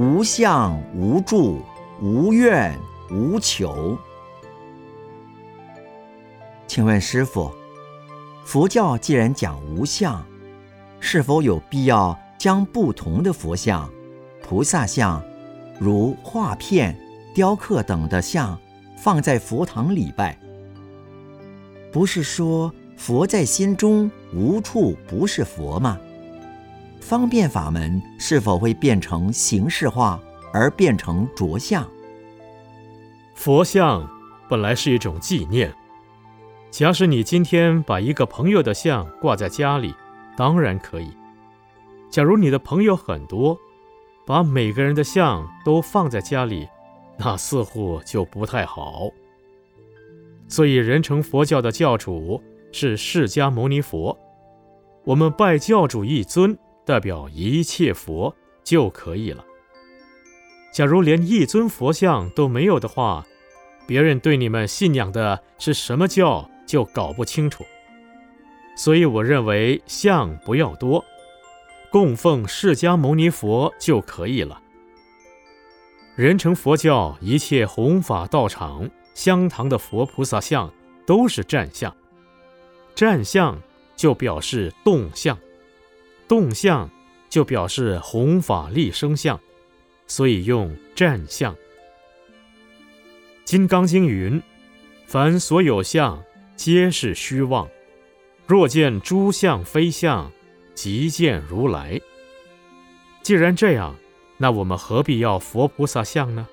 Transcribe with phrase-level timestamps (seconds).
[0.00, 1.60] 无相无住，
[2.00, 2.74] 无怨
[3.10, 3.98] 无求。
[6.66, 7.52] 请问师傅，
[8.42, 10.24] 佛教既然讲无相，
[11.00, 13.90] 是否有必要将不同的佛像、
[14.42, 15.22] 菩萨像，
[15.78, 16.98] 如画片、
[17.34, 18.58] 雕刻等的像，
[18.96, 20.34] 放在佛堂礼拜？
[21.92, 26.00] 不是说佛在心中无处不是佛吗？
[27.00, 30.20] 方便法门是否会变成形式化
[30.52, 31.86] 而变成着相？
[33.34, 34.08] 佛像
[34.48, 35.72] 本来是一种纪念。
[36.70, 39.92] 假使你今天把一个朋友的像挂在家里，
[40.36, 41.10] 当然可以。
[42.08, 43.58] 假如你的朋友很多，
[44.24, 46.68] 把每个人的像都放在家里，
[47.16, 49.08] 那似乎就不太好。
[50.46, 52.40] 所以，人称佛教的教主
[52.70, 54.16] 是释迦牟尼佛，
[55.04, 58.34] 我们拜教主一尊，代表一切佛
[58.64, 59.44] 就可以了。
[60.72, 63.26] 假如连一尊佛像都没有的话，
[63.86, 66.48] 别人对你们信仰的是什么教？
[66.66, 67.64] 就搞不清楚，
[68.76, 71.04] 所以我认为像不要多，
[71.90, 74.62] 供奉释迦牟尼佛就可以了。
[76.14, 80.72] 人称佛教一切弘法道场、香堂的佛菩萨像
[81.04, 81.92] 都是站像，
[82.94, 83.60] 站像
[83.96, 85.36] 就表示动相，
[86.30, 86.88] 动相
[87.28, 89.40] 就表示弘法利生相，
[90.06, 91.52] 所以用站相。
[93.44, 94.40] 《金刚经》云
[95.08, 96.22] ：“凡所有相。”
[96.54, 97.68] 皆是虚妄。
[98.46, 100.30] 若见诸相非相，
[100.72, 102.00] 即见如来。
[103.22, 103.96] 既然这样，
[104.36, 106.46] 那我们何必要佛菩萨像呢？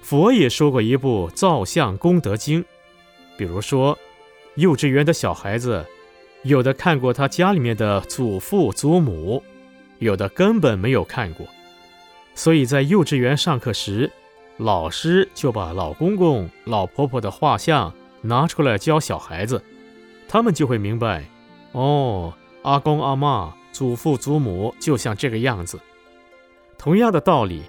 [0.00, 2.64] 佛也说过一部造像功德经。
[3.36, 3.98] 比如说，
[4.54, 5.84] 幼稚园的小孩子，
[6.44, 9.42] 有的看过他家里面的祖父祖母，
[9.98, 11.46] 有的根本没有看过。
[12.34, 14.10] 所以在幼稚园上课时，
[14.58, 17.92] 老师就把老公公、老婆婆的画像。
[18.26, 19.62] 拿出来教小孩子，
[20.26, 21.26] 他们就会明白，
[21.72, 25.78] 哦，阿公阿妈、祖父祖母就像这个样子。
[26.78, 27.64] 同样的道理，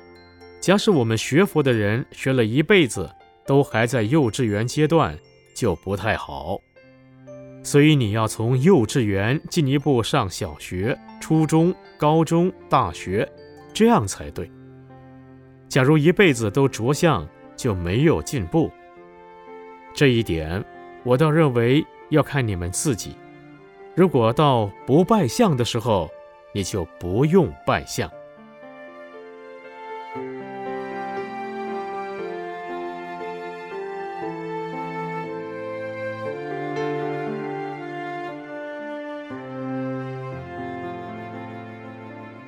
[0.62, 3.10] 假使我们学佛的人学了一辈子，
[3.46, 5.20] 都还在幼稚园阶段，
[5.54, 6.62] 就不太好。
[7.66, 13.28] 所以你要从幼稚园进一步上小学、初中、高中、大学，
[13.74, 14.50] 这样才对。
[15.68, 18.70] 假如一辈子都着相，就没有进步。
[19.96, 20.64] 这一点，
[21.04, 23.16] 我倒认为要看你们自己。
[23.96, 26.08] 如果到不拜相的时候，
[26.54, 28.08] 你就不用拜相。